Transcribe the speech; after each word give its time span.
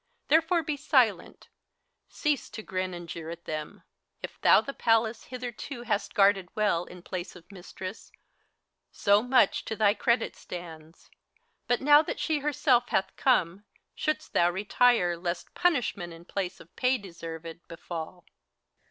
Therefore 0.29 0.63
be 0.63 0.77
silent, 0.77 1.47
cease 2.09 2.49
to 2.49 2.63
grin 2.63 2.95
and 2.95 3.07
jeer 3.07 3.29
at 3.29 3.45
them! 3.45 3.83
If 4.23 4.41
thou 4.41 4.59
the 4.59 4.73
Palace 4.73 5.25
hitherto 5.25 5.83
hast 5.83 6.15
guarded 6.15 6.49
well 6.55 6.85
In 6.85 7.03
place 7.03 7.35
of 7.35 7.51
Mistress, 7.51 8.11
so 8.91 9.21
much 9.21 9.63
to 9.65 9.75
thy 9.75 9.93
credit 9.93 10.35
stands; 10.35 11.11
But 11.67 11.81
now 11.81 12.01
that 12.01 12.19
she 12.19 12.39
herself 12.39 12.89
hath 12.89 13.15
come, 13.15 13.65
shouldst 13.93 14.33
thou 14.33 14.49
retire 14.49 15.15
Lest 15.15 15.53
punishment, 15.53 16.13
in 16.13 16.25
place 16.25 16.59
of 16.59 16.75
pay 16.75 16.97
deserved, 16.97 17.61
befall 17.67 18.25